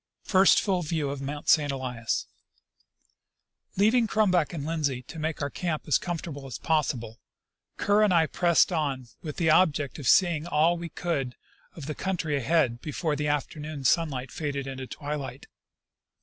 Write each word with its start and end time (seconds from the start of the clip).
First 0.23 0.59
full 0.59 0.81
View 0.81 1.11
of 1.11 1.21
St. 1.47 1.71
Elias. 1.71 2.25
Leaving 3.77 4.07
Crumback 4.07 4.51
and 4.51 4.65
Lindsley 4.65 5.03
to 5.03 5.19
make 5.19 5.43
our 5.43 5.51
camp 5.51 5.83
as 5.85 5.99
com 5.99 6.17
fortable 6.17 6.47
as 6.47 6.57
possible, 6.57 7.19
Kerr 7.77 8.01
and 8.01 8.11
I 8.11 8.25
pressed 8.25 8.71
on 8.71 9.09
with 9.21 9.37
the 9.37 9.51
object 9.51 9.99
of 9.99 10.07
seeing 10.07 10.47
all 10.47 10.75
we 10.75 10.89
could 10.89 11.35
of 11.75 11.85
the 11.85 11.93
country 11.93 12.35
ahead 12.35 12.81
before 12.81 13.15
the 13.15 13.27
afternoon 13.27 13.83
sunlight 13.85 14.31
faded 14.31 14.65
into 14.65 14.87
twilight. 14.87 15.45